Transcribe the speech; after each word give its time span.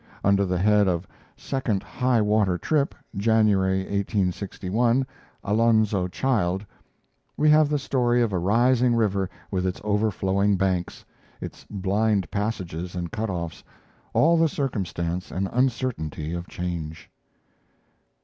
Under 0.23 0.45
the 0.47 0.57
head 0.57 0.87
of 0.87 1.07
"2d 1.37 1.83
high 1.83 2.21
water 2.21 2.57
trip 2.57 2.95
Jan., 3.15 3.45
1861 3.45 5.05
Alonzo 5.43 6.07
Child," 6.07 6.65
we 7.37 7.51
have 7.51 7.69
the 7.69 7.77
story 7.77 8.19
of 8.23 8.33
a 8.33 8.39
rising 8.39 8.95
river 8.95 9.29
with 9.51 9.63
its 9.67 9.79
overflowing 9.83 10.57
banks, 10.57 11.05
its 11.39 11.65
blind 11.69 12.31
passages 12.31 12.95
and 12.95 13.11
cut 13.11 13.29
offs 13.29 13.63
all 14.11 14.37
the 14.37 14.49
circumstance 14.49 15.29
and 15.29 15.47
uncertainty 15.53 16.33
of 16.33 16.47
change. 16.47 17.11